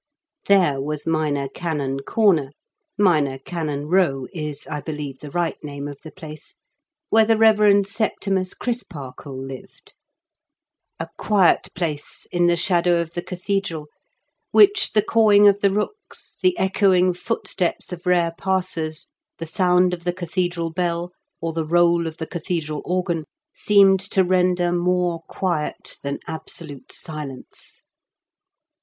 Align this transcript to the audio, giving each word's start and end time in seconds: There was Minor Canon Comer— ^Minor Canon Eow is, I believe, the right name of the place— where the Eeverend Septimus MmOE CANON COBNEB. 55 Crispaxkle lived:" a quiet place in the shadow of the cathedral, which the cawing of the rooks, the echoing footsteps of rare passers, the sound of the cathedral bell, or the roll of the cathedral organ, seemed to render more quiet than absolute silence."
There 0.47 0.81
was 0.81 1.05
Minor 1.05 1.47
Canon 1.47 1.99
Comer— 1.99 2.49
^Minor 2.99 3.37
Canon 3.45 3.85
Eow 3.85 4.25
is, 4.33 4.65
I 4.65 4.81
believe, 4.81 5.19
the 5.19 5.29
right 5.29 5.63
name 5.63 5.87
of 5.87 5.99
the 6.03 6.11
place— 6.11 6.55
where 7.11 7.23
the 7.23 7.35
Eeverend 7.35 7.85
Septimus 7.85 8.55
MmOE 8.55 8.59
CANON 8.59 8.59
COBNEB. 8.63 8.69
55 8.71 9.07
Crispaxkle 9.27 9.47
lived:" 9.47 9.93
a 11.01 11.07
quiet 11.19 11.69
place 11.75 12.25
in 12.31 12.47
the 12.47 12.55
shadow 12.55 12.99
of 12.99 13.13
the 13.13 13.21
cathedral, 13.21 13.89
which 14.49 14.93
the 14.93 15.03
cawing 15.03 15.47
of 15.47 15.59
the 15.59 15.69
rooks, 15.69 16.35
the 16.41 16.57
echoing 16.57 17.13
footsteps 17.13 17.93
of 17.93 18.07
rare 18.07 18.33
passers, 18.35 19.05
the 19.37 19.45
sound 19.45 19.93
of 19.93 20.03
the 20.03 20.13
cathedral 20.13 20.71
bell, 20.71 21.11
or 21.41 21.53
the 21.53 21.63
roll 21.63 22.07
of 22.07 22.17
the 22.17 22.25
cathedral 22.25 22.81
organ, 22.85 23.23
seemed 23.53 23.99
to 23.99 24.23
render 24.23 24.71
more 24.71 25.21
quiet 25.29 25.99
than 26.01 26.17
absolute 26.25 26.91
silence." 26.91 27.83